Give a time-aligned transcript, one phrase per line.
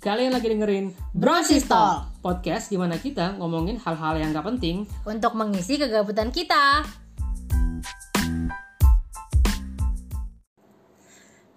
[0.00, 2.08] Kalian lagi dengerin Brosistol.
[2.24, 6.88] Podcast di mana kita ngomongin hal-hal yang gak penting untuk mengisi kegabutan kita.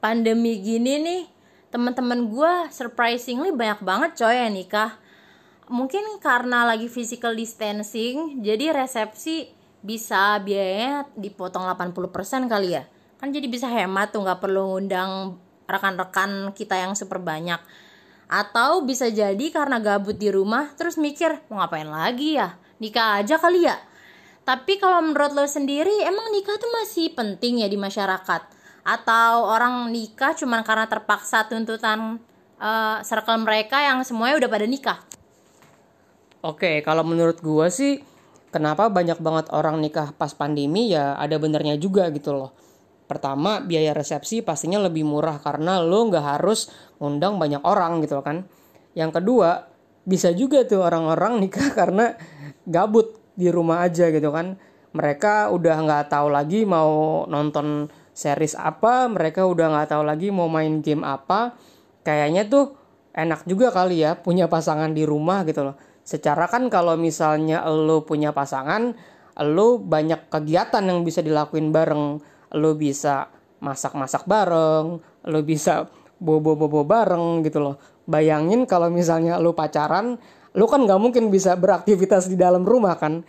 [0.03, 1.23] Pandemi gini nih,
[1.71, 4.91] teman-teman gue surprisingly banyak banget coy yang nikah.
[5.71, 12.83] Mungkin karena lagi physical distancing, jadi resepsi bisa biayanya dipotong 80% kali ya.
[13.23, 17.63] Kan jadi bisa hemat tuh, nggak perlu ngundang rekan-rekan kita yang super banyak.
[18.27, 22.55] Atau bisa jadi karena gabut di rumah terus mikir mau ngapain lagi ya?
[22.79, 23.77] Nikah aja kali ya.
[24.43, 28.41] Tapi kalau menurut lo sendiri emang nikah tuh masih penting ya di masyarakat?
[28.83, 32.19] Atau orang nikah cuma karena terpaksa tuntutan
[32.59, 34.99] uh, circle mereka yang semuanya udah pada nikah?
[36.43, 38.03] Oke, kalau menurut gua sih
[38.51, 42.51] kenapa banyak banget orang nikah pas pandemi ya ada benernya juga gitu loh.
[43.05, 48.47] Pertama, biaya resepsi pastinya lebih murah karena lo nggak harus ngundang banyak orang gitu kan.
[48.95, 49.67] Yang kedua,
[50.03, 52.15] bisa juga tuh orang-orang nikah karena
[52.63, 54.55] gabut di rumah aja gitu kan.
[54.93, 60.45] Mereka udah nggak tahu lagi mau nonton series apa, mereka udah nggak tahu lagi mau
[60.45, 61.57] main game apa.
[62.05, 62.77] Kayaknya tuh
[63.13, 68.03] enak juga kali ya punya pasangan di rumah gitu loh secara kan kalau misalnya lo
[68.03, 68.91] punya pasangan
[69.39, 72.19] lo banyak kegiatan yang bisa dilakuin bareng
[72.53, 73.29] lo bisa
[73.63, 75.87] masak-masak bareng lo bisa
[76.23, 77.75] bobo-bobo bareng gitu loh.
[78.07, 80.15] Bayangin kalau misalnya lo pacaran
[80.53, 83.23] lo kan nggak mungkin bisa beraktivitas di dalam rumah kan.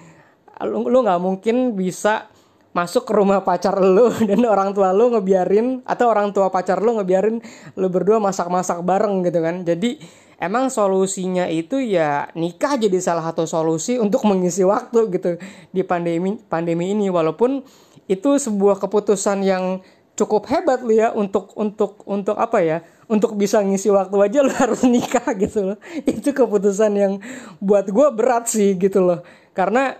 [0.62, 2.30] Lo nggak mungkin bisa
[2.74, 6.98] masuk ke rumah pacar lo dan orang tua lo ngebiarin atau orang tua pacar lo
[6.98, 7.38] ngebiarin
[7.78, 9.62] lo berdua masak-masak bareng gitu kan.
[9.62, 9.98] Jadi
[10.44, 15.30] emang solusinya itu ya nikah jadi salah satu solusi untuk mengisi waktu gitu
[15.72, 17.08] di pandemi pandemi ini.
[17.08, 17.64] Walaupun
[18.04, 19.80] itu sebuah keputusan yang
[20.14, 22.78] cukup hebat lo ya untuk untuk untuk apa ya?
[23.08, 25.78] Untuk bisa ngisi waktu aja lo harus nikah gitu loh.
[26.04, 27.12] Itu keputusan yang
[27.58, 29.24] buat gue berat sih gitu loh.
[29.56, 29.96] Karena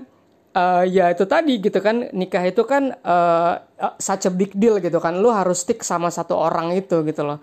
[0.52, 3.60] uh, ya itu tadi gitu kan nikah itu kan uh,
[3.96, 5.16] such a big deal gitu kan.
[5.16, 7.40] Lo harus stick sama satu orang itu gitu loh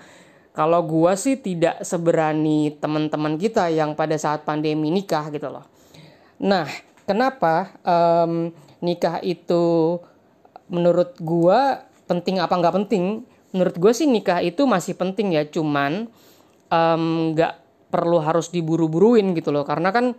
[0.52, 5.64] kalau gua sih tidak seberani teman-teman kita yang pada saat pandemi nikah gitu loh.
[6.44, 6.68] Nah,
[7.08, 8.52] kenapa um,
[8.84, 9.96] nikah itu
[10.68, 13.24] menurut gua penting apa nggak penting?
[13.56, 16.12] Menurut gua sih nikah itu masih penting ya, cuman
[17.36, 17.54] nggak
[17.92, 19.64] perlu harus diburu-buruin gitu loh.
[19.64, 20.16] Karena kan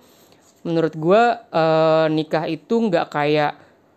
[0.65, 3.53] menurut gua uh, nikah itu nggak kayak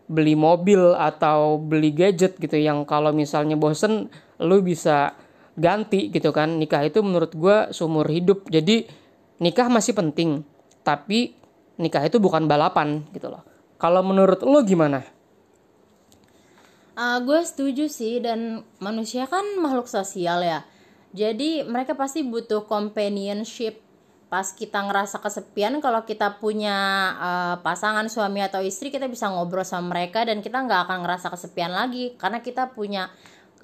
[0.06, 5.18] beli mobil atau beli gadget gitu yang kalau misalnya bosen lu bisa
[5.56, 6.60] ganti gitu kan.
[6.60, 8.48] Nikah itu menurut gue seumur hidup.
[8.52, 8.86] Jadi
[9.40, 10.44] nikah masih penting.
[10.86, 11.34] Tapi
[11.82, 13.44] nikah itu bukan balapan gitu loh.
[13.80, 15.04] Kalau menurut lo gimana?
[16.96, 18.24] Uh, gue setuju sih.
[18.24, 20.64] Dan manusia kan makhluk sosial ya.
[21.16, 23.84] Jadi mereka pasti butuh companionship.
[24.26, 26.76] Pas kita ngerasa kesepian kalau kita punya
[27.16, 31.32] uh, pasangan suami atau istri kita bisa ngobrol sama mereka dan kita nggak akan ngerasa
[31.32, 32.20] kesepian lagi.
[32.20, 33.08] Karena kita punya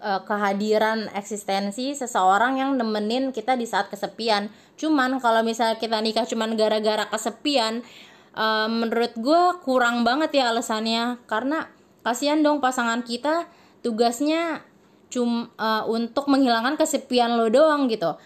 [0.02, 4.50] uh, kehadiran eksistensi seseorang yang nemenin kita di saat kesepian.
[4.76, 7.86] Cuman kalau misalnya kita nikah cuman gara-gara kesepian,
[8.34, 11.22] uh, menurut gue kurang banget ya alasannya.
[11.30, 11.70] Karena
[12.02, 13.46] kasihan dong pasangan kita
[13.86, 14.66] tugasnya
[15.14, 18.18] cum uh, untuk menghilangkan kesepian lo doang gitu.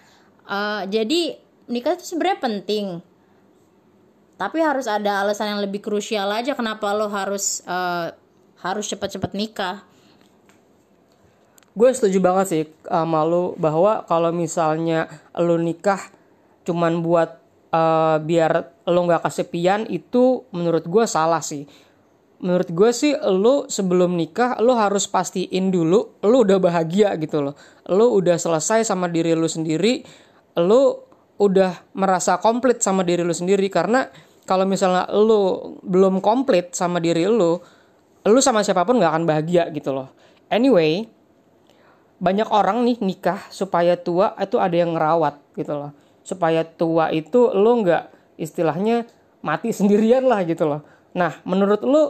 [0.47, 1.37] Uh, jadi
[1.67, 2.87] nikah itu sebenarnya penting.
[4.35, 8.11] Tapi harus ada alasan yang lebih krusial aja kenapa lo harus uh,
[8.59, 9.77] harus cepat-cepat nikah
[11.75, 15.99] gue setuju banget sih sama lu bahwa kalau misalnya lu nikah
[16.63, 17.43] cuman buat
[17.75, 21.67] uh, biar lu nggak kesepian itu menurut gue salah sih.
[22.39, 27.55] Menurut gue sih lu sebelum nikah lu harus pastiin dulu lu udah bahagia gitu loh.
[27.91, 30.03] Lu udah selesai sama diri lu sendiri
[30.55, 30.95] lu
[31.35, 33.67] udah merasa komplit sama diri lu sendiri.
[33.67, 34.07] Karena
[34.47, 37.59] kalau misalnya lu belum komplit sama diri lu
[38.25, 40.13] lu sama siapa pun nggak akan bahagia gitu loh.
[40.47, 41.14] Anyway
[42.15, 45.91] banyak orang nih nikah supaya tua itu ada yang ngerawat gitu loh.
[46.25, 48.03] Supaya tua itu lo nggak
[48.39, 49.05] istilahnya
[49.43, 50.81] mati sendirian lah gitu loh.
[51.15, 52.03] Nah menurut lo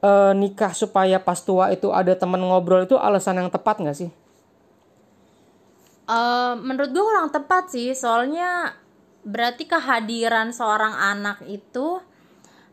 [0.00, 4.10] e, nikah supaya pas tua itu ada teman ngobrol itu alasan yang tepat nggak sih?
[6.08, 7.92] Uh, menurut gue kurang tepat sih.
[7.92, 8.72] Soalnya
[9.28, 12.00] berarti kehadiran seorang anak itu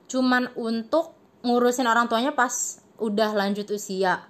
[0.05, 4.23] cuman untuk ngurusin orang tuanya pas udah lanjut usia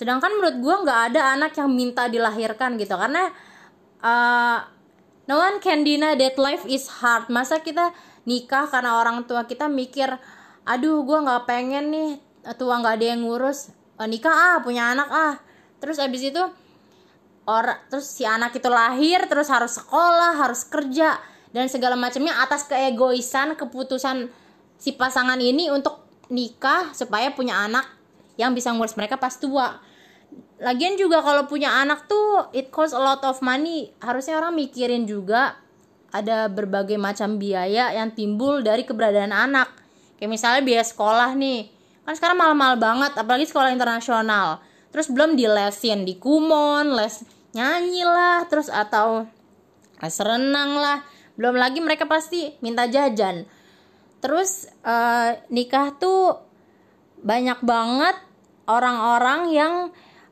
[0.00, 3.28] sedangkan menurut gue nggak ada anak yang minta dilahirkan gitu karena
[4.00, 4.64] uh,
[5.28, 7.28] no one can deny that life is hard.
[7.28, 7.92] Masa kita
[8.24, 10.08] nikah karena orang tua kita mikir
[10.64, 12.10] aduh gue nggak pengen nih
[12.56, 15.36] tua nggak ada yang ngurus uh, nikah ah punya anak ah.
[15.84, 16.40] Terus abis itu
[17.44, 21.20] orang terus si anak itu lahir terus harus sekolah harus kerja
[21.52, 24.32] dan segala macamnya atas keegoisan keputusan
[24.80, 26.00] si pasangan ini untuk
[26.32, 27.99] nikah supaya punya anak
[28.40, 29.76] yang bisa ngurus mereka pas tua.
[30.60, 33.92] Lagian juga kalau punya anak tuh it cost a lot of money.
[34.00, 35.60] Harusnya orang mikirin juga
[36.10, 39.68] ada berbagai macam biaya yang timbul dari keberadaan anak.
[40.16, 41.68] Kayak misalnya biaya sekolah nih.
[42.04, 44.64] Kan sekarang mahal-mahal banget apalagi sekolah internasional.
[44.90, 47.22] Terus belum di lesin di kumon les
[47.54, 49.28] nyanyi lah terus atau
[50.00, 50.98] les renang lah.
[51.38, 53.48] Belum lagi mereka pasti minta jajan.
[54.20, 56.36] Terus uh, nikah tuh
[57.24, 58.16] banyak banget
[58.68, 59.74] orang-orang yang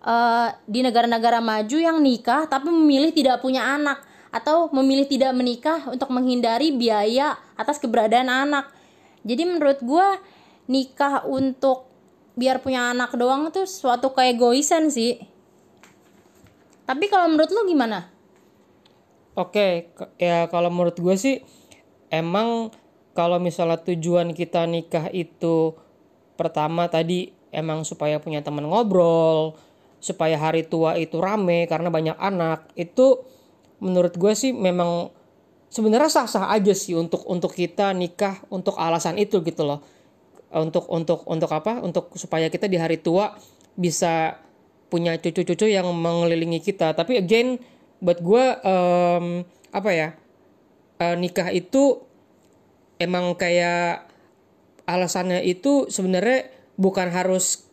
[0.02, 5.88] uh, di negara-negara maju yang nikah tapi memilih tidak punya anak atau memilih tidak menikah
[5.88, 8.68] untuk menghindari biaya atas keberadaan anak
[9.24, 10.08] jadi menurut gue
[10.68, 11.88] nikah untuk
[12.36, 15.16] biar punya anak doang tuh suatu keegoisan sih
[16.88, 18.08] tapi kalau menurut lu gimana?
[19.36, 21.44] Oke, ya kalau menurut gue sih
[22.08, 22.72] emang
[23.12, 25.76] kalau misalnya tujuan kita nikah itu
[26.40, 29.56] pertama tadi emang supaya punya teman ngobrol,
[29.98, 33.22] supaya hari tua itu rame karena banyak anak, itu
[33.78, 35.10] menurut gue sih memang
[35.70, 39.80] sebenarnya sah-sah aja sih untuk untuk kita nikah untuk alasan itu gitu loh.
[40.48, 41.84] Untuk untuk untuk apa?
[41.84, 43.36] Untuk supaya kita di hari tua
[43.76, 44.40] bisa
[44.88, 47.60] punya cucu-cucu yang mengelilingi kita tapi again
[48.00, 50.08] buat gue um, apa ya
[50.98, 52.02] uh, nikah itu
[52.96, 54.08] emang kayak
[54.88, 57.68] alasannya itu sebenarnya bukan harus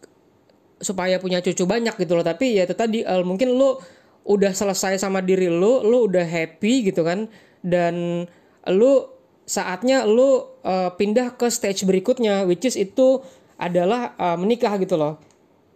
[0.81, 3.79] supaya punya cucu banyak gitu loh tapi ya itu tadi uh, mungkin lo
[4.25, 7.29] udah selesai sama diri lo lo udah happy gitu kan
[7.61, 8.25] dan
[8.65, 9.15] lo
[9.45, 13.21] saatnya lo uh, pindah ke stage berikutnya which is itu
[13.55, 15.21] adalah uh, menikah gitu loh.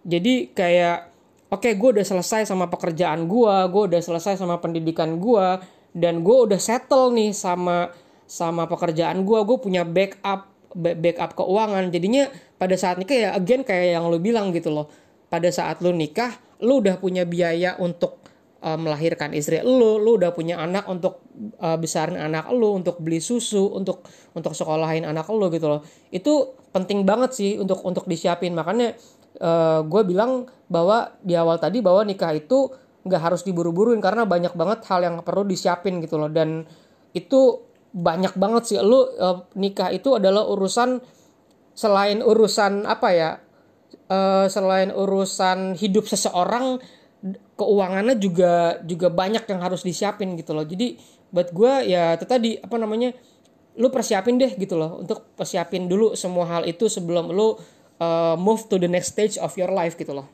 [0.04, 1.14] Jadi kayak
[1.54, 5.48] oke okay, gue udah selesai sama pekerjaan gue gue udah selesai sama pendidikan gue
[5.94, 7.94] dan gue udah settle nih sama
[8.30, 11.90] sama pekerjaan gue gue punya backup backup keuangan.
[11.90, 12.30] Jadinya
[12.62, 14.90] pada saat nikah ya again kayak yang lo bilang gitu loh.
[15.30, 18.20] Pada saat lo nikah lo udah punya biaya untuk
[18.62, 21.24] uh, melahirkan istri lo lo udah punya anak untuk
[21.62, 24.04] uh, besarin anak lo untuk beli susu untuk
[24.36, 25.82] untuk sekolahin anak lo gitu loh.
[26.12, 28.54] Itu penting banget sih untuk untuk disiapin.
[28.54, 28.94] Makanya
[29.42, 32.70] uh, gue bilang bahwa di awal tadi bahwa nikah itu
[33.00, 36.30] nggak harus diburu-buruin karena banyak banget hal yang perlu disiapin gitu loh.
[36.30, 36.68] Dan
[37.16, 38.78] itu banyak banget sih.
[38.82, 41.02] Lu uh, nikah itu adalah urusan
[41.74, 43.32] selain urusan apa ya?
[44.10, 46.82] Uh, selain urusan hidup seseorang
[47.54, 50.66] keuangannya juga juga banyak yang harus disiapin gitu loh.
[50.66, 50.98] Jadi
[51.30, 53.14] buat gue ya itu tadi apa namanya
[53.78, 55.02] lu persiapin deh gitu loh.
[55.06, 57.54] Untuk persiapin dulu semua hal itu sebelum lu
[58.02, 60.26] uh, move to the next stage of your life gitu loh.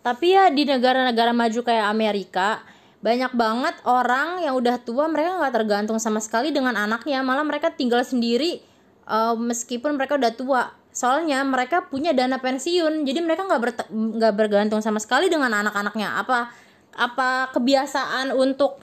[0.00, 2.64] Tapi ya di negara-negara maju kayak Amerika
[3.00, 7.24] banyak banget orang yang udah tua mereka nggak tergantung sama sekali dengan anaknya.
[7.24, 8.60] Malah mereka tinggal sendiri
[9.08, 10.62] uh, meskipun mereka udah tua.
[10.92, 16.20] Soalnya mereka punya dana pensiun jadi mereka nggak nggak bergantung sama sekali dengan anak-anaknya.
[16.20, 16.52] Apa
[16.92, 18.76] apa kebiasaan untuk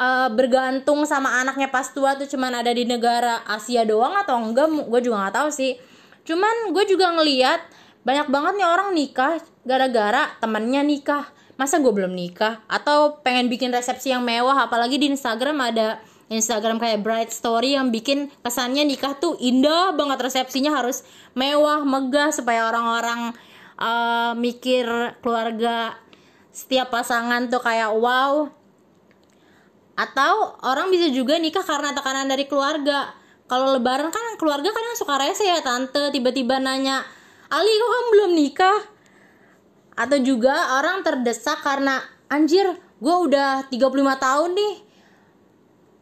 [0.00, 4.72] uh, bergantung sama anaknya pas tua tuh cuman ada di negara Asia doang atau enggak?
[4.88, 5.76] Gue juga nggak tahu sih.
[6.24, 7.60] Cuman gue juga ngeliat
[8.00, 11.28] banyak banget nih orang nikah gara-gara temannya nikah
[11.62, 12.58] masa gue belum nikah?
[12.66, 17.94] Atau pengen bikin resepsi yang mewah apalagi di Instagram ada Instagram kayak bright story yang
[17.94, 21.06] bikin kesannya nikah tuh indah banget resepsinya harus
[21.38, 23.30] mewah megah supaya orang-orang
[23.78, 24.84] uh, mikir
[25.22, 25.94] keluarga
[26.50, 28.50] setiap pasangan tuh kayak wow.
[29.94, 33.14] Atau orang bisa juga nikah karena tekanan dari keluarga.
[33.46, 36.10] Kalau lebaran kan keluarga kadang suka rese ya tante.
[36.10, 37.04] Tiba-tiba nanya
[37.52, 38.78] Ali kok kamu belum nikah
[39.92, 42.00] atau juga orang terdesak karena
[42.32, 42.64] anjir
[43.02, 44.74] gue udah 35 tahun nih.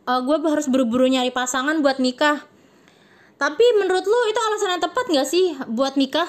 [0.06, 2.44] Uh, eh, gue harus buru-buru nyari pasangan buat nikah.
[3.40, 6.28] Tapi menurut lu itu alasan yang tepat gak sih buat nikah?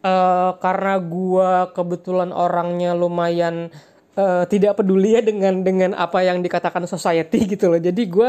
[0.00, 3.68] Uh, karena gue kebetulan orangnya lumayan
[4.16, 7.80] uh, tidak peduli ya dengan dengan apa yang dikatakan society gitu loh.
[7.80, 8.28] Jadi gue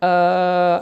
[0.00, 0.76] uh,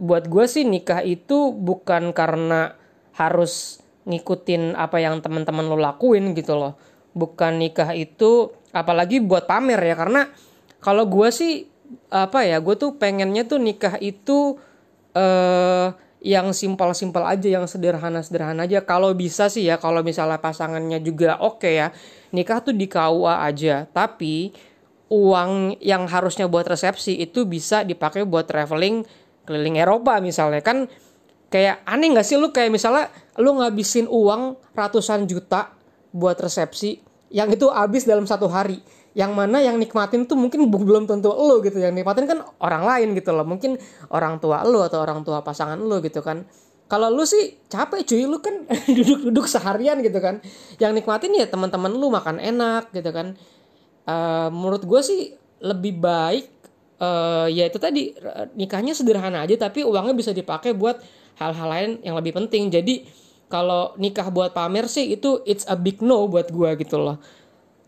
[0.00, 2.76] buat gue sih nikah itu bukan karena
[3.16, 6.74] harus ngikutin apa yang teman-teman lo lakuin gitu loh.
[7.14, 10.30] Bukan nikah itu apalagi buat pamer ya karena
[10.82, 11.66] kalau gue sih
[12.10, 14.58] apa ya gue tuh pengennya tuh nikah itu
[15.14, 15.90] uh,
[16.20, 18.84] yang simpel-simpel aja yang sederhana-sederhana aja.
[18.84, 21.88] Kalau bisa sih ya kalau misalnya pasangannya juga oke okay ya
[22.36, 23.88] nikah tuh di KUA aja.
[23.88, 24.52] Tapi
[25.10, 29.02] uang yang harusnya buat resepsi itu bisa dipakai buat traveling
[29.48, 30.60] keliling Eropa misalnya.
[30.62, 30.86] Kan
[31.50, 32.54] kayak aneh nggak sih lu?
[32.54, 33.04] Kayak misalnya
[33.36, 35.74] lu ngabisin uang ratusan juta
[36.14, 38.80] buat resepsi yang itu habis dalam satu hari.
[39.10, 41.82] Yang mana yang nikmatin tuh mungkin belum tentu lo gitu.
[41.82, 43.42] Yang nikmatin kan orang lain gitu loh.
[43.42, 43.74] Mungkin
[44.14, 46.46] orang tua lo atau orang tua pasangan lo gitu kan.
[46.86, 48.22] Kalau lu sih capek cuy.
[48.30, 48.66] Lu kan
[48.96, 50.38] duduk-duduk seharian gitu kan.
[50.78, 53.34] Yang nikmatin ya teman-teman lu makan enak gitu kan.
[54.06, 55.20] Uh, menurut gue sih
[55.60, 56.48] lebih baik
[57.00, 58.16] uh, ya itu tadi
[58.56, 61.00] nikahnya sederhana aja tapi uangnya bisa dipakai buat
[61.40, 62.68] hal-hal lain yang lebih penting.
[62.68, 63.08] Jadi
[63.48, 67.16] kalau nikah buat pamer sih itu it's a big no buat gue gitu loh.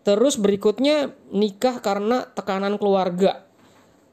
[0.02, 3.47] Terus berikutnya nikah karena tekanan keluarga.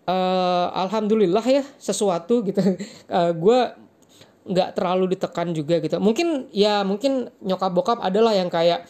[0.09, 2.59] Uh, alhamdulillah ya sesuatu gitu.
[3.09, 3.59] Uh, gue
[4.49, 5.97] nggak terlalu ditekan juga gitu.
[5.97, 8.85] Mungkin ya mungkin nyokap bokap adalah yang kayak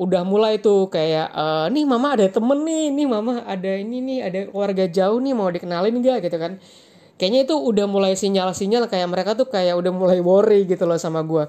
[0.00, 1.44] udah mulai tuh kayak e,
[1.76, 5.52] nih mama ada temen nih nih mama ada ini nih ada keluarga jauh nih mau
[5.52, 6.56] dikenalin gak gitu kan
[7.20, 11.20] kayaknya itu udah mulai sinyal-sinyal kayak mereka tuh kayak udah mulai worry gitu loh sama
[11.20, 11.44] gue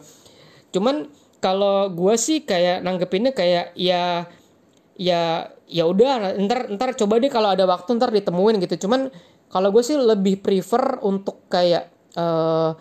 [0.76, 1.08] cuman
[1.42, 4.30] kalau gue sih kayak nanggepinnya kayak ya
[5.02, 8.86] ya ya udah ntar ntar coba deh kalau ada waktu ntar ditemuin gitu.
[8.88, 9.10] Cuman
[9.50, 12.78] kalau gue sih lebih prefer untuk kayak uh,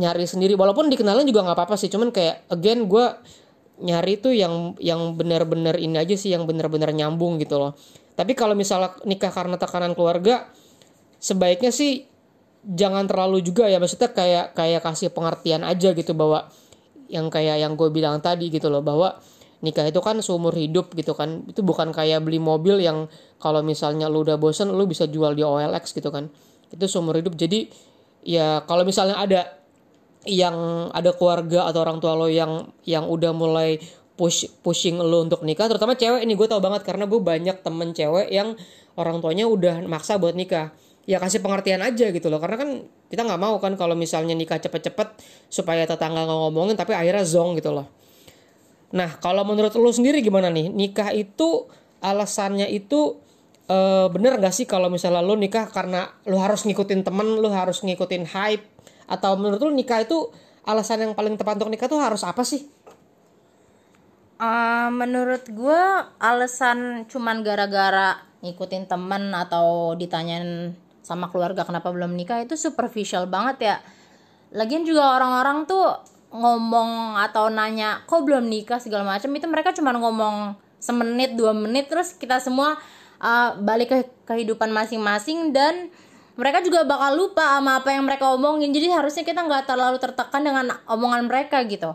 [0.00, 0.56] nyari sendiri.
[0.56, 3.04] Walaupun dikenalin juga nggak apa-apa sih cuman kayak again gue
[3.84, 7.76] nyari tuh yang yang benar-benar ini aja sih yang benar-benar nyambung gitu loh.
[8.16, 10.48] Tapi kalau misalnya nikah karena tekanan keluarga
[11.20, 12.08] sebaiknya sih
[12.64, 16.52] jangan terlalu juga ya maksudnya kayak kayak kasih pengertian aja gitu bahwa
[17.10, 19.18] yang kayak yang gue bilang tadi gitu loh bahwa
[19.60, 21.44] nikah itu kan seumur hidup gitu kan.
[21.48, 25.44] Itu bukan kayak beli mobil yang kalau misalnya lu udah bosen lu bisa jual di
[25.44, 26.28] OLX gitu kan.
[26.72, 27.36] Itu seumur hidup.
[27.36, 27.68] Jadi
[28.24, 29.40] ya kalau misalnya ada
[30.28, 33.80] yang ada keluarga atau orang tua lo yang yang udah mulai
[34.20, 37.96] push pushing lo untuk nikah terutama cewek ini gue tau banget karena gue banyak temen
[37.96, 38.52] cewek yang
[39.00, 40.76] orang tuanya udah maksa buat nikah
[41.08, 42.40] ya kasih pengertian aja gitu loh.
[42.40, 42.70] Karena kan
[43.08, 45.08] kita nggak mau kan kalau misalnya nikah cepet-cepet
[45.48, 47.88] supaya tetangga nggak ngomongin tapi akhirnya zong gitu loh.
[48.90, 50.70] Nah kalau menurut lo sendiri gimana nih?
[50.70, 53.20] Nikah itu alasannya itu
[53.68, 53.76] e,
[54.10, 58.26] bener gak sih kalau misalnya lo nikah karena lo harus ngikutin temen lo harus ngikutin
[58.34, 58.66] hype?
[59.10, 60.30] Atau menurut lu nikah itu
[60.66, 62.66] alasan yang paling tepat untuk nikah tuh harus apa sih?
[64.40, 65.82] Uh, menurut gue
[66.16, 73.56] alasan cuman gara-gara ngikutin temen atau ditanyain sama keluarga kenapa belum nikah itu superficial banget
[73.60, 73.76] ya.
[74.52, 75.96] Lagian juga orang-orang tuh
[76.30, 78.78] ngomong atau nanya kok belum nikah?
[78.78, 82.78] segala macam itu mereka cuma ngomong semenit dua menit terus kita semua
[83.20, 85.92] uh, balik ke kehidupan masing-masing dan
[86.40, 88.72] mereka juga bakal lupa sama apa yang mereka omongin.
[88.72, 91.92] Jadi harusnya kita nggak terlalu tertekan dengan omongan mereka gitu.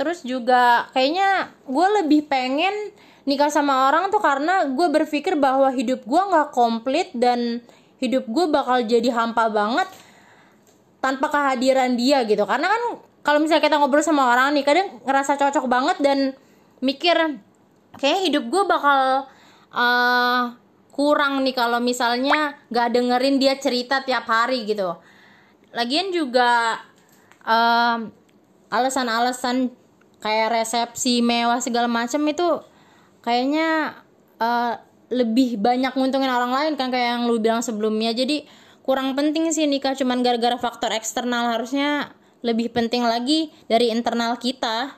[0.00, 2.72] Terus juga kayaknya gue lebih pengen
[3.28, 7.60] nikah sama orang tuh karena gue berpikir bahwa hidup gue nggak komplit dan
[7.98, 9.88] hidup gue bakal jadi hampa banget
[10.98, 12.42] tanpa kehadiran dia gitu.
[12.46, 12.82] Karena kan
[13.22, 16.18] kalau misalnya kita ngobrol sama orang nih kadang ngerasa cocok banget dan
[16.78, 17.14] mikir
[17.98, 19.26] kayak hidup gue bakal
[19.74, 20.42] uh,
[20.94, 24.98] kurang nih kalau misalnya gak dengerin dia cerita tiap hari gitu.
[25.74, 26.82] Lagian juga
[27.46, 28.10] um,
[28.72, 29.70] alasan-alasan
[30.18, 32.48] kayak resepsi mewah segala macam itu
[33.22, 34.00] kayaknya
[34.42, 38.12] uh, lebih banyak nguntungin orang lain kan kayak yang lu bilang sebelumnya.
[38.12, 38.44] Jadi
[38.84, 42.12] kurang penting sih nikah cuman gara-gara faktor eksternal harusnya
[42.44, 44.96] lebih penting lagi dari internal kita.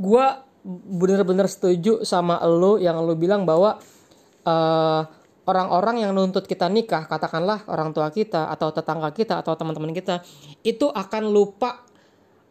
[0.00, 3.80] Gua bener-bener setuju sama lo yang lo bilang bahwa
[4.44, 5.02] eh,
[5.48, 10.22] orang-orang yang nuntut kita nikah, katakanlah orang tua kita atau tetangga kita atau teman-teman kita,
[10.62, 11.89] itu akan lupa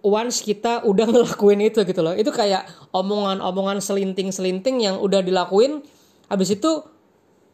[0.06, 2.15] once kita udah ngelakuin itu gitu loh.
[2.15, 5.84] Itu kayak omongan-omongan selinting-selinting yang udah dilakuin,
[6.27, 6.84] habis itu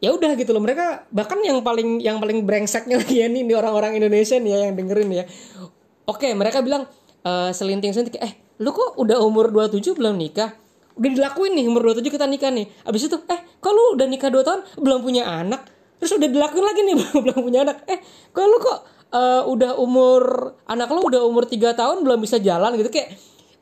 [0.03, 0.61] ya udah gitu loh.
[0.61, 4.73] Mereka bahkan yang paling yang paling brengseknya lagi ya nih orang-orang Indonesia nih ya yang
[4.77, 5.25] dengerin ya.
[6.05, 6.85] Oke, mereka bilang
[7.25, 10.55] uh, selinting-selinting eh lu kok udah umur 27 belum nikah
[10.95, 14.31] udah dilakuin nih umur 27 kita nikah nih abis itu eh kok lu udah nikah
[14.31, 15.67] 2 tahun belum punya anak
[15.99, 17.99] terus udah dilakuin lagi nih belum belum punya anak eh
[18.31, 18.79] kok lu kok
[19.15, 22.91] uh, udah umur anak lu udah umur 3 tahun belum bisa jalan gitu.
[22.91, 23.15] Kayak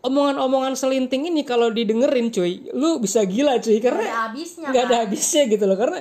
[0.04, 3.78] omongan-omongan selinting ini kalau didengerin cuy lu bisa gila cuy.
[3.78, 5.02] Karena gak ada habisnya gak ada kan?
[5.06, 5.78] habisnya gitu loh.
[5.78, 6.00] Karena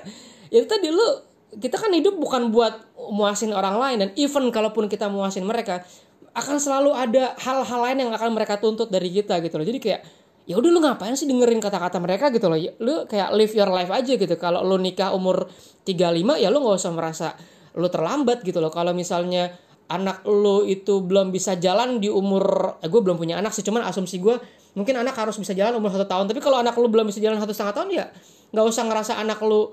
[0.48, 1.06] ya itu tadi lu
[1.52, 3.96] kita kan hidup bukan buat muasin orang lain.
[4.00, 5.84] Dan even kalaupun kita muasin mereka
[6.32, 9.66] akan selalu ada hal-hal lain yang akan mereka tuntut dari kita gitu loh.
[9.68, 10.00] Jadi kayak
[10.42, 12.56] ya udah lu ngapain sih dengerin kata-kata mereka gitu loh?
[12.80, 14.34] Lu kayak live your life aja gitu.
[14.40, 15.44] Kalau lu nikah umur
[15.84, 17.28] 35 ya lu nggak usah merasa
[17.76, 19.52] lu terlambat gitu loh kalau misalnya
[19.88, 23.84] anak lu itu belum bisa jalan di umur eh, gue belum punya anak sih cuman
[23.84, 24.36] asumsi gue
[24.72, 27.36] mungkin anak harus bisa jalan umur satu tahun tapi kalau anak lu belum bisa jalan
[27.40, 28.04] satu setengah tahun ya
[28.52, 29.68] nggak usah ngerasa anak lu uh,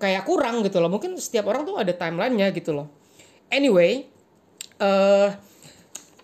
[0.00, 2.88] kayak kurang gitu loh mungkin setiap orang tuh ada timelinenya gitu loh
[3.52, 4.08] anyway
[4.80, 5.28] uh,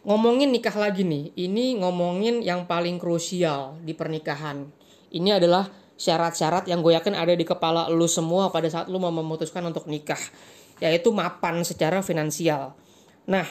[0.07, 1.35] ngomongin nikah lagi nih.
[1.35, 4.71] Ini ngomongin yang paling krusial di pernikahan.
[5.11, 5.67] Ini adalah
[5.97, 9.89] syarat-syarat yang gue yakin ada di kepala lu semua pada saat lu mau memutuskan untuk
[9.89, 10.21] nikah,
[10.81, 12.77] yaitu mapan secara finansial.
[13.29, 13.47] Nah,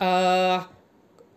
[0.00, 0.58] eh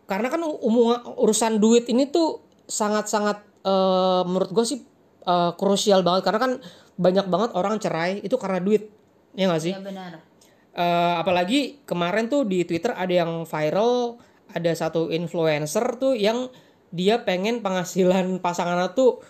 [0.04, 4.80] karena kan umum urusan duit ini tuh sangat-sangat eh, menurut gue sih
[5.24, 6.52] eh, krusial banget karena kan
[6.94, 8.92] banyak banget orang cerai itu karena duit,
[9.34, 9.74] ya nggak sih?
[9.74, 10.34] ya benar
[10.74, 14.18] Eh, apalagi kemarin tuh di Twitter ada yang viral,
[14.50, 16.50] ada satu influencer tuh yang
[16.90, 19.22] dia pengen penghasilan pasangannya tuh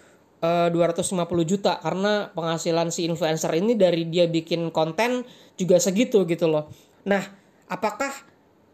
[0.43, 5.23] eh, 250 juta karena penghasilan si influencer ini dari dia bikin konten
[5.55, 6.67] juga segitu gitu loh.
[7.07, 7.23] Nah,
[7.71, 8.11] apakah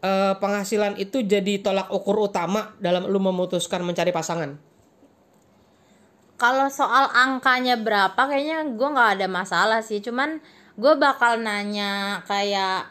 [0.02, 4.70] eh, penghasilan itu jadi tolak ukur utama dalam lu memutuskan mencari pasangan?
[6.40, 10.40] kalau soal angkanya berapa kayaknya gue nggak ada masalah sih cuman
[10.80, 12.88] gue bakal nanya kayak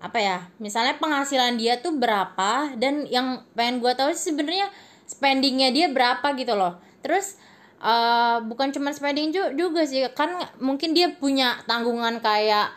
[0.00, 4.72] apa ya misalnya penghasilan dia tuh berapa dan yang pengen gue tahu sebenarnya
[5.04, 7.36] spendingnya dia berapa gitu loh terus
[7.82, 10.06] eh, bukan cuma spending ju- juga sih.
[10.14, 12.70] Kan mungkin dia punya tanggungan kayak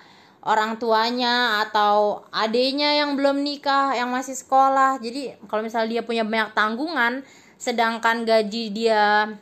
[0.46, 5.02] orang tuanya atau adenya yang belum nikah yang masih sekolah.
[5.02, 7.26] Jadi kalau misalnya dia punya banyak tanggungan
[7.58, 9.34] sedangkan gaji dia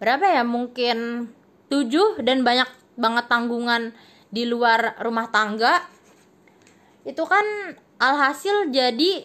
[0.00, 0.42] berapa ya?
[0.44, 1.28] Mungkin
[1.68, 3.96] tujuh dan banyak banget tanggungan
[4.28, 5.84] di luar rumah tangga.
[7.08, 7.44] Itu kan
[7.96, 9.24] alhasil jadi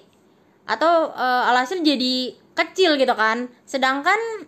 [0.64, 3.52] atau eh, alhasil jadi kecil gitu kan.
[3.68, 4.48] Sedangkan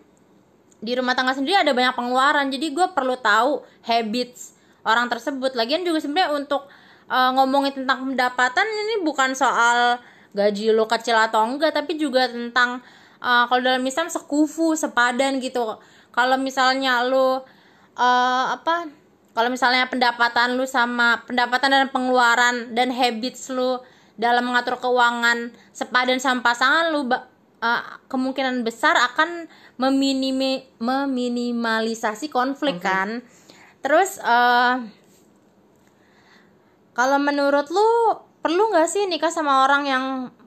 [0.80, 4.56] di rumah tangga sendiri ada banyak pengeluaran jadi gue perlu tahu habits
[4.86, 5.58] orang tersebut.
[5.58, 6.70] Lagian juga sebenarnya untuk
[7.10, 9.98] eh, ngomongin tentang pendapatan ini bukan soal
[10.36, 12.80] gaji lo kecil atau enggak tapi juga tentang
[13.18, 15.80] eh, kalau dalam Islam sekufu sepadan gitu.
[16.14, 17.42] Kalau misalnya lo
[17.98, 18.86] eh, apa
[19.36, 23.76] kalau misalnya pendapatan lu sama pendapatan dan pengeluaran dan habits lu
[24.16, 27.04] dalam mengatur keuangan sepadan sama pasangan lu
[27.60, 29.48] eh, kemungkinan besar akan
[29.80, 33.24] meminimi meminimalisasi konflik kan.
[33.80, 34.74] Terus eh,
[36.96, 37.88] kalau menurut lu
[38.40, 40.04] perlu nggak sih nikah sama orang yang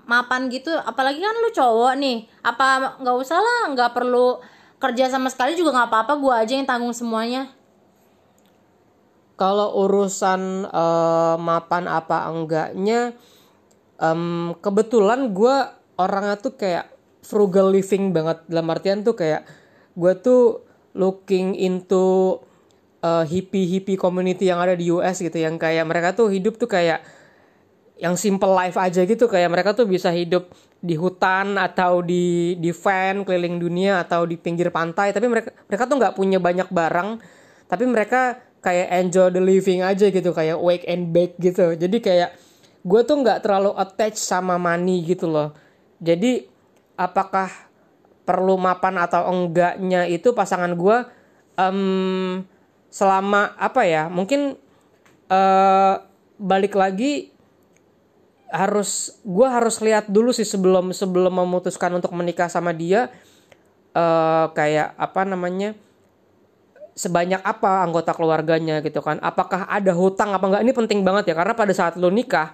[0.10, 0.74] mapan gitu?
[0.74, 2.26] Apalagi kan lu cowok nih.
[2.42, 4.42] Apa nggak usah lah nggak perlu
[4.80, 7.52] kerja sama sekali juga nggak apa-apa gua aja yang tanggung semuanya.
[9.40, 13.16] Kalau urusan eh, mapan apa enggaknya,
[14.00, 15.56] em, kebetulan gue
[16.00, 16.99] orangnya tuh kayak
[17.30, 18.42] frugal living banget.
[18.50, 19.46] Dalam artian tuh kayak
[19.94, 20.66] gue tuh
[20.98, 22.38] looking into
[23.06, 25.38] eh, hippie-hippie community yang ada di US gitu.
[25.38, 27.06] Yang kayak mereka tuh hidup tuh kayak
[28.02, 29.30] yang simple life aja gitu.
[29.30, 30.50] Kayak mereka tuh bisa hidup
[30.82, 35.14] di hutan atau di di van keliling dunia atau di pinggir pantai.
[35.14, 37.22] Tapi mereka mereka tuh nggak punya banyak barang.
[37.70, 42.30] Tapi mereka kayak enjoy the living aja gitu kayak wake and bake gitu jadi kayak
[42.84, 45.56] gue tuh nggak terlalu attach sama money gitu loh
[46.04, 46.48] jadi
[47.00, 47.48] apakah
[48.28, 50.98] perlu mapan atau enggaknya itu pasangan gue
[51.56, 52.44] em,
[52.92, 54.60] selama apa ya mungkin
[55.32, 55.94] eh,
[56.36, 57.32] balik lagi
[58.52, 63.08] harus gue harus lihat dulu sih sebelum sebelum memutuskan untuk menikah sama dia
[63.90, 65.74] eh kayak apa namanya
[67.00, 69.24] sebanyak apa anggota keluarganya gitu kan.
[69.24, 70.62] Apakah ada hutang apa enggak?
[70.68, 72.52] Ini penting banget ya karena pada saat lu nikah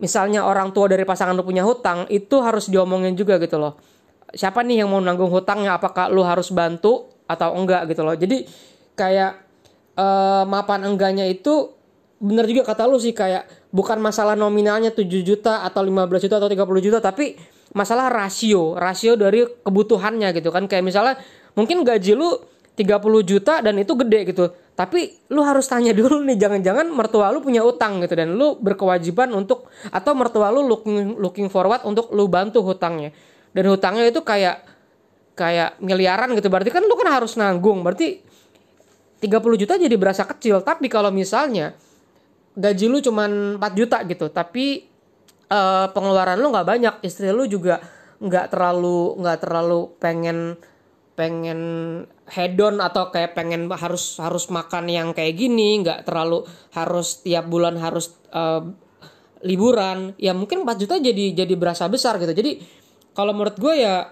[0.00, 3.76] misalnya orang tua dari pasangan lu punya hutang itu harus diomongin juga gitu loh.
[4.32, 5.76] Siapa nih yang mau nanggung hutangnya?
[5.76, 8.16] Apakah lu harus bantu atau enggak gitu loh?
[8.16, 8.48] Jadi
[8.96, 9.32] kayak
[9.94, 11.76] eh, mapan enggaknya itu
[12.20, 16.52] bener juga kata lu sih kayak bukan masalah nominalnya 7 juta atau 15 juta atau
[16.52, 17.32] 30 juta tapi
[17.72, 20.64] masalah rasio rasio dari kebutuhannya gitu kan.
[20.64, 21.14] Kayak misalnya
[21.52, 22.40] mungkin gaji lu
[22.80, 24.48] 30 juta dan itu gede gitu.
[24.72, 29.28] Tapi lu harus tanya dulu nih jangan-jangan mertua lu punya utang gitu dan lu berkewajiban
[29.36, 33.12] untuk atau mertua lu looking looking forward untuk lu bantu hutangnya.
[33.52, 34.64] Dan hutangnya itu kayak
[35.36, 36.48] kayak miliaran gitu.
[36.48, 37.84] Berarti kan lu kan harus nanggung.
[37.84, 38.24] Berarti
[39.20, 40.64] 30 juta jadi berasa kecil.
[40.64, 41.76] Tapi kalau misalnya
[42.56, 44.84] gaji lu cuman 4 juta gitu tapi
[45.46, 47.78] eh, pengeluaran lu nggak banyak istri lu juga
[48.20, 50.58] nggak terlalu nggak terlalu pengen
[51.20, 51.60] pengen
[52.32, 57.76] hedon atau kayak pengen harus harus makan yang kayak gini nggak terlalu harus tiap bulan
[57.76, 58.64] harus eh,
[59.44, 62.32] liburan ya mungkin 4 juta jadi jadi berasa besar gitu.
[62.32, 62.64] Jadi
[63.12, 64.08] kalau menurut gue ya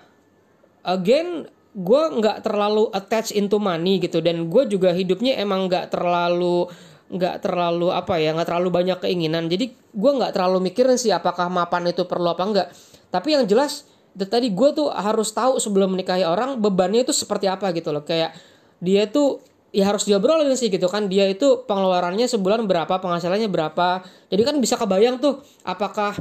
[0.85, 4.21] again gue nggak terlalu attach into money gitu.
[4.21, 6.69] Dan gue juga hidupnya emang nggak terlalu
[7.09, 9.49] nggak terlalu apa ya nggak terlalu banyak keinginan.
[9.49, 12.69] Jadi gue nggak terlalu mikirin sih apakah mapan itu perlu apa enggak
[13.09, 17.69] tapi yang jelas tadi gue tuh harus tahu sebelum menikahi orang bebannya itu seperti apa
[17.77, 18.07] gitu loh.
[18.07, 18.33] Kayak
[18.81, 19.43] dia tuh
[19.75, 21.11] ya harus diobrolin sih gitu kan.
[21.11, 24.03] Dia itu pengeluarannya sebulan berapa penghasilannya berapa.
[24.33, 26.17] Jadi kan bisa kebayang tuh apakah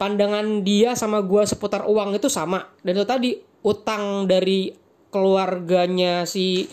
[0.00, 2.68] pandangan dia sama gue seputar uang itu sama.
[2.80, 3.30] Dan itu tadi
[3.66, 4.70] utang dari
[5.10, 6.68] keluarganya si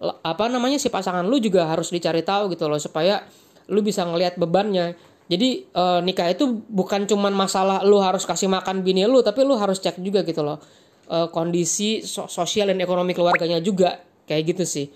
[0.00, 3.20] apa namanya si pasangan lu juga harus dicari tahu gitu loh supaya
[3.68, 4.96] lu bisa ngelihat bebannya
[5.30, 9.54] jadi e, nikah itu bukan cuman masalah lu harus kasih makan bini lu tapi lu
[9.54, 10.58] harus cek juga gitu loh
[11.06, 14.86] e, kondisi so sosial dan ekonomi keluarganya juga kayak gitu sih.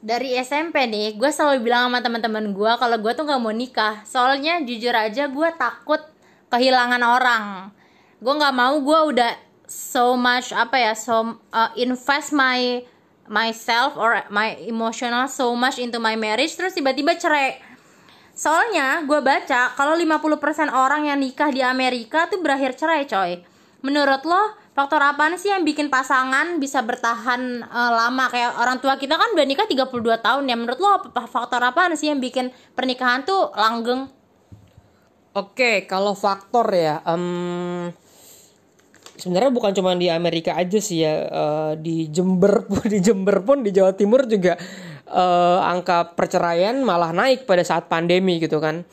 [0.00, 4.00] Dari SMP nih gue selalu bilang sama teman-teman gue kalau gue tuh nggak mau nikah.
[4.08, 6.00] Soalnya jujur aja gue takut
[6.48, 7.44] kehilangan orang.
[8.24, 9.32] Gue nggak mau gue udah
[9.68, 12.80] so much apa ya so uh, invest my
[13.28, 17.60] myself or my emotional so much into my marriage terus tiba-tiba cerai
[18.38, 23.42] soalnya gue baca kalau 50% orang yang nikah di Amerika tuh berakhir cerai coy.
[23.82, 28.30] Menurut lo faktor apa sih yang bikin pasangan bisa bertahan uh, lama?
[28.30, 29.90] Kayak orang tua kita kan udah nikah 32
[30.22, 30.54] tahun ya.
[30.54, 34.06] Menurut lo faktor apa sih yang bikin pernikahan tuh langgeng?
[35.34, 37.86] Oke, kalau faktor ya, um,
[39.14, 43.62] sebenarnya bukan cuma di Amerika aja sih ya, uh, di Jember pun di Jember pun
[43.62, 44.58] di Jawa Timur juga
[45.08, 48.84] uh, angka perceraian malah naik pada saat pandemi gitu kan.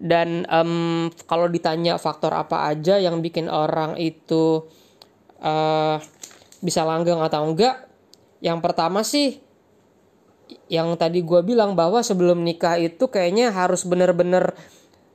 [0.00, 4.64] Dan um, kalau ditanya faktor apa aja yang bikin orang itu
[5.44, 6.00] uh,
[6.64, 7.84] bisa langgeng atau enggak
[8.40, 9.40] yang pertama sih
[10.72, 14.56] yang tadi gue bilang bahwa sebelum nikah itu kayaknya harus bener-bener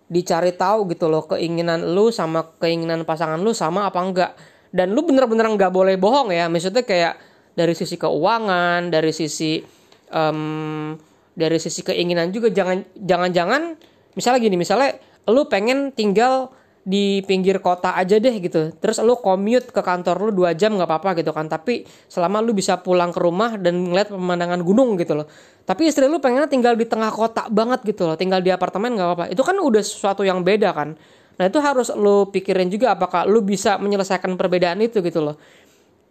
[0.06, 4.32] dicari tahu gitu loh keinginan lu sama keinginan pasangan lu sama apa enggak.
[4.76, 7.18] Dan lu bener-bener nggak boleh bohong ya maksudnya kayak
[7.56, 9.64] dari sisi keuangan dari sisi
[10.12, 10.98] um,
[11.36, 13.76] dari sisi keinginan juga jangan jangan-jangan
[14.16, 14.96] misalnya gini misalnya
[15.28, 16.54] lu pengen tinggal
[16.86, 18.70] di pinggir kota aja deh gitu.
[18.78, 21.50] Terus lu commute ke kantor lu dua jam nggak apa-apa gitu kan.
[21.50, 25.26] Tapi selama lu bisa pulang ke rumah dan ngeliat pemandangan gunung gitu loh.
[25.66, 28.14] Tapi istri lu pengen tinggal di tengah kota banget gitu loh.
[28.14, 29.26] Tinggal di apartemen nggak apa-apa.
[29.34, 30.94] Itu kan udah sesuatu yang beda kan.
[31.42, 35.36] Nah itu harus lu pikirin juga apakah lu bisa menyelesaikan perbedaan itu gitu loh.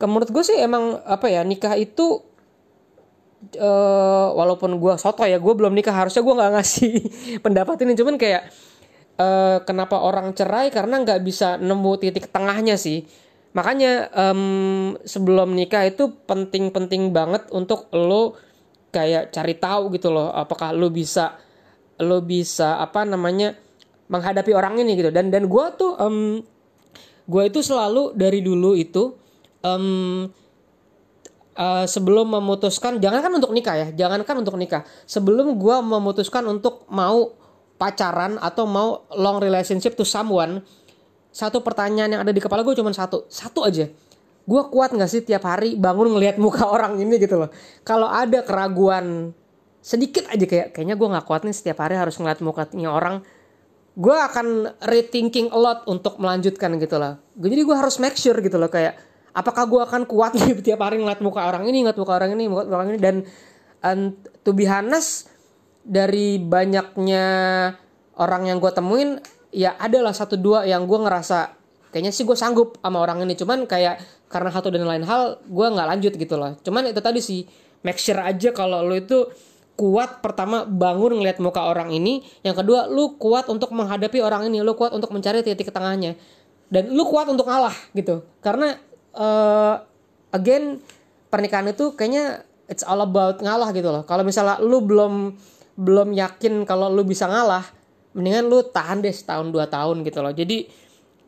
[0.02, 2.18] Menurut gue sih emang apa ya nikah itu
[3.60, 6.92] uh, walaupun gue soto ya gue belum nikah harusnya gue nggak ngasih
[7.44, 7.92] pendapat ini.
[7.98, 8.42] Cuman kayak
[9.18, 10.68] uh, kenapa orang cerai?
[10.72, 13.04] Karena nggak bisa nemu titik tengahnya sih.
[13.54, 18.34] Makanya um, sebelum nikah itu penting-penting banget untuk lo
[18.90, 21.34] kayak cari tahu gitu loh apakah lo bisa
[21.98, 23.54] lo bisa apa namanya
[24.10, 25.14] menghadapi orang ini gitu.
[25.14, 26.42] Dan dan gue tuh um,
[27.24, 29.14] gue itu selalu dari dulu itu
[29.64, 30.28] um,
[31.58, 34.82] uh, sebelum memutuskan jangankan untuk nikah ya jangankan untuk nikah.
[35.06, 37.34] Sebelum gue memutuskan untuk mau
[37.78, 40.62] pacaran atau mau long relationship to someone
[41.34, 43.26] satu pertanyaan yang ada di kepala gue cuma satu.
[43.26, 43.90] Satu aja.
[44.44, 47.50] Gue kuat nggak sih tiap hari bangun ngelihat muka orang ini gitu loh?
[47.82, 49.34] Kalau ada keraguan
[49.84, 53.20] sedikit aja kayak kayaknya gue nggak kuat nih setiap hari harus ngeliat mukanya orang
[53.94, 57.18] gue akan rethinking a lot untuk melanjutkan gitu loh.
[57.38, 58.98] Jadi gue harus make sure gitu loh kayak
[59.34, 62.44] apakah gue akan kuat nih tiap hari ngeliat muka orang ini ngeliat muka orang ini
[62.46, 62.98] muka orang ini?
[63.02, 63.16] Dan
[63.84, 64.16] and
[64.46, 65.28] to be honest
[65.84, 67.26] dari banyaknya
[68.16, 69.20] orang yang gue temuin
[69.52, 71.52] ya adalah satu dua yang gue ngerasa
[71.92, 73.34] kayaknya sih gue sanggup sama orang ini.
[73.34, 76.56] Cuman kayak karena satu dan lain hal gue nggak lanjut gitu loh.
[76.62, 77.44] Cuman itu tadi sih
[77.84, 79.28] make sure aja kalau lo itu
[79.74, 82.22] kuat pertama bangun ngeliat muka orang ini.
[82.46, 84.62] Yang kedua lu kuat untuk menghadapi orang ini.
[84.62, 86.14] Lu kuat untuk mencari titik tengahnya.
[86.70, 88.26] Dan lu kuat untuk ngalah gitu.
[88.42, 88.74] Karena
[89.14, 89.80] uh,
[90.34, 90.82] again
[91.30, 94.02] pernikahan itu kayaknya it's all about ngalah gitu loh.
[94.06, 95.34] Kalau misalnya lu belum
[95.74, 97.66] belum yakin kalau lu bisa ngalah,
[98.14, 100.30] mendingan lu tahan deh setahun dua tahun gitu loh.
[100.30, 100.70] Jadi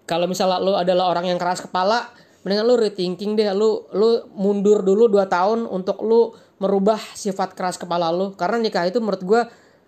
[0.07, 2.11] kalau misalnya lu adalah orang yang keras kepala,
[2.47, 6.31] mendingan lu rethinking deh, lu lu mundur dulu dua tahun untuk lu
[6.63, 8.33] merubah sifat keras kepala lu.
[8.39, 9.43] Karena nikah itu menurut gue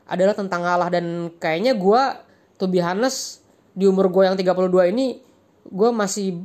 [0.09, 2.03] adalah tentang ngalah dan kayaknya gue
[2.59, 2.83] to be
[3.79, 5.23] di umur gue yang 32 ini
[5.69, 6.43] gue masih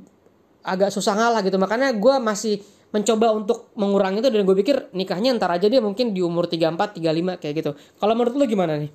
[0.64, 1.60] agak susah ngalah gitu.
[1.60, 6.14] Makanya gue masih mencoba untuk mengurangi itu dan gue pikir nikahnya ntar aja dia mungkin
[6.14, 7.72] di umur 34 35 kayak gitu.
[8.00, 8.92] Kalau menurut lo gimana nih?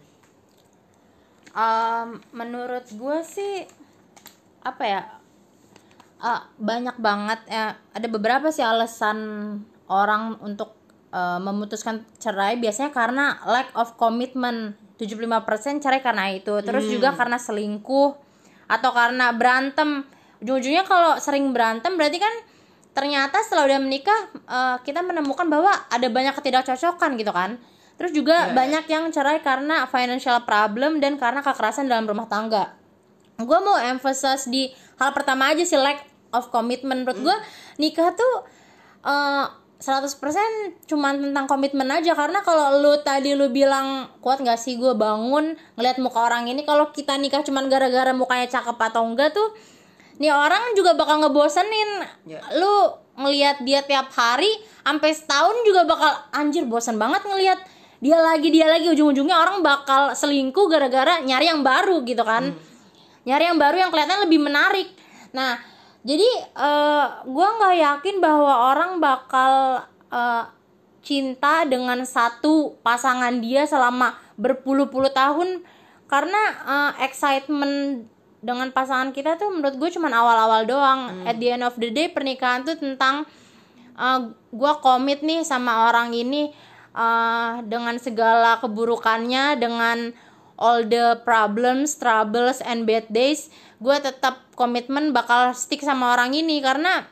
[1.53, 3.67] Um, menurut gue sih
[4.63, 5.01] apa ya
[6.23, 9.19] uh, banyak banget ya ada beberapa sih alasan
[9.91, 10.79] orang untuk
[11.11, 12.55] uh, memutuskan cerai.
[12.57, 14.79] Biasanya karena lack of commitment.
[14.99, 16.51] 75% cerai karena itu.
[16.59, 16.93] Terus hmm.
[16.99, 18.19] juga karena selingkuh
[18.67, 20.03] atau karena berantem
[20.43, 22.35] ujung-ujungnya kalau sering berantem berarti kan
[22.99, 24.21] ternyata setelah udah menikah
[24.51, 27.63] uh, kita menemukan bahwa ada banyak ketidakcocokan gitu kan.
[27.99, 28.55] Terus juga yeah.
[28.55, 32.75] banyak yang cerai karena financial problem dan karena kekerasan dalam rumah tangga.
[33.39, 36.03] Gue mau emphasize di hal pertama aja sih lack
[36.35, 37.07] of commitment.
[37.07, 37.37] Menurut gue
[37.79, 38.35] nikah tuh
[39.07, 39.47] uh,
[39.79, 42.19] 100% cuman tentang komitmen aja.
[42.19, 46.67] Karena kalau lu tadi lu bilang kuat nggak sih gue bangun ngeliat muka orang ini
[46.67, 49.55] kalau kita nikah cuman gara-gara mukanya cakep atau enggak tuh
[50.19, 51.91] nih orang juga bakal ngebosenin.
[52.27, 52.43] Ya.
[52.59, 54.51] lu ngelihat dia tiap hari
[54.87, 57.59] sampai setahun juga bakal anjir bosan banget ngelihat
[57.99, 62.55] dia lagi dia lagi ujung-ujungnya orang bakal selingkuh gara-gara nyari yang baru gitu kan.
[63.27, 64.89] Nyari yang baru yang kelihatan lebih menarik.
[65.35, 65.59] Nah
[66.07, 69.83] jadi eh gue nggak yakin bahwa orang bakal
[70.15, 70.45] eh,
[71.03, 75.67] cinta dengan satu pasangan dia selama berpuluh-puluh tahun.
[76.07, 78.07] Karena eh, excitement
[78.39, 81.01] dengan pasangan kita tuh menurut gue cuman awal-awal doang.
[81.27, 83.27] At the end of the day pernikahan tuh tentang
[84.55, 86.55] gue komit nih sama orang ini
[86.95, 90.15] eh, dengan segala keburukannya dengan
[90.59, 93.49] all the problems, troubles and bad days,
[93.79, 96.59] gue tetap komitmen bakal stick sama orang ini.
[96.59, 97.07] Karena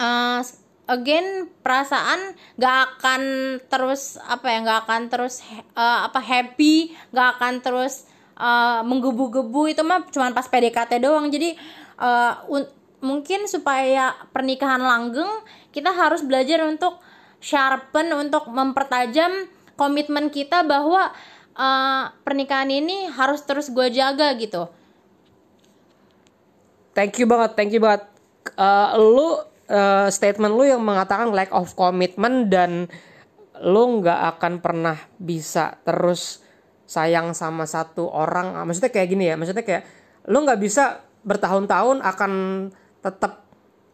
[0.00, 0.40] uh,
[0.88, 3.22] again perasaan gak akan
[3.68, 5.44] terus apa ya gak akan terus
[5.76, 8.08] uh, apa happy, gak akan terus
[8.40, 11.28] uh, menggebu-gebu itu mah cuma pas PDKT doang.
[11.28, 11.52] Jadi
[12.00, 12.72] uh, un-
[13.04, 15.28] mungkin supaya pernikahan langgeng
[15.76, 16.96] kita harus belajar untuk
[17.40, 21.12] sharpen untuk mempertajam komitmen kita bahwa
[21.56, 24.68] uh, pernikahan ini harus terus gue jaga gitu.
[26.92, 28.10] Thank you banget, thank you banget.
[28.56, 32.90] Eh, lu eh, statement lu yang mengatakan lack of commitment dan
[33.60, 36.42] lu nggak akan pernah bisa terus
[36.90, 38.58] sayang sama satu orang.
[38.58, 39.86] Ah, Maksudnya kayak gini ya, maksudnya kayak
[40.26, 42.32] lu nggak bisa bertahun-tahun akan
[42.98, 43.46] tetap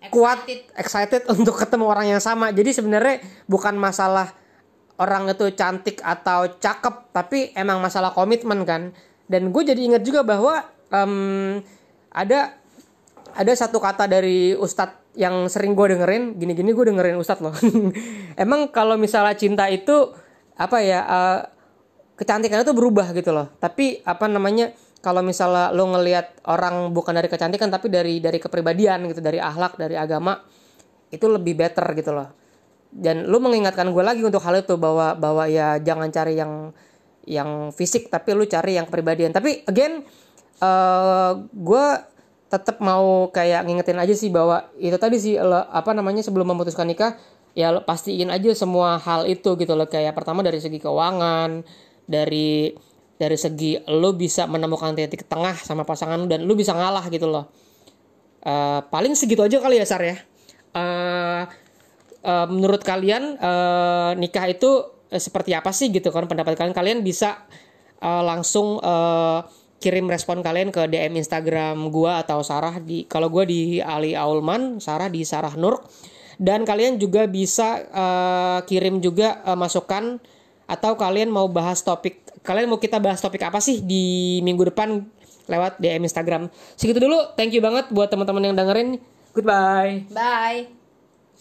[0.09, 0.49] kuat,
[0.81, 2.49] excited untuk ketemu orang yang sama.
[2.57, 4.33] Jadi sebenarnya bukan masalah
[4.97, 8.97] orang itu cantik atau cakep, tapi emang masalah komitmen kan.
[9.29, 11.61] Dan gue jadi ingat juga bahwa em,
[12.09, 12.57] ada
[13.37, 17.53] ada satu kata dari ustadz yang sering gue dengerin gini-gini gue dengerin ustadz loh
[18.43, 20.13] emang kalau misalnya cinta itu
[20.57, 21.41] apa ya eh,
[22.17, 23.53] kecantikan itu berubah gitu loh.
[23.61, 24.73] Tapi apa namanya
[25.05, 29.79] kalau misalnya lo ngelihat orang bukan dari kecantikan tapi dari dari kepribadian gitu dari akhlak
[29.79, 30.41] dari agama
[31.13, 32.33] itu lebih better gitu loh.
[32.91, 36.73] Dan lu mengingatkan gue lagi untuk hal itu bahwa bahwa ya jangan cari yang
[37.29, 39.31] yang fisik tapi lu cari yang kepribadian.
[39.31, 40.03] Tapi again
[40.57, 41.87] eh gue
[42.47, 46.87] tetap mau kayak ngingetin aja sih bahwa itu tadi sih lo- apa namanya sebelum memutuskan
[46.87, 47.19] nikah
[47.59, 49.85] ya lo pastiin aja semua hal itu gitu loh.
[49.91, 51.67] Kayak pertama dari segi keuangan
[52.07, 52.73] dari
[53.17, 57.27] dari segi lo bisa menemukan titik tengah sama pasangan lu dan lu bisa ngalah gitu
[57.27, 57.49] loh.
[58.47, 60.17] Eh, paling segitu aja kali ya Sar ya.
[60.77, 61.43] Eh,
[62.23, 64.71] eh, menurut kalian eh, nikah itu
[65.11, 66.77] seperti apa sih gitu kan pendapat kalian?
[66.77, 67.49] Kalian bisa
[67.99, 69.41] eh, langsung eh,
[69.81, 74.79] kirim respon kalian ke DM Instagram gua atau Sarah di kalau gua di Ali Aulman
[74.79, 75.83] Sarah di Sarah Nur.
[76.37, 80.21] Dan kalian juga bisa eh, kirim juga eh, masukan
[80.67, 85.03] atau kalian mau bahas topik kalian mau kita bahas topik apa sih di minggu depan
[85.47, 86.51] lewat DM Instagram.
[86.75, 88.99] Segitu dulu thank you banget buat teman-teman yang dengerin.
[89.35, 90.07] Goodbye.
[90.11, 90.86] Bye.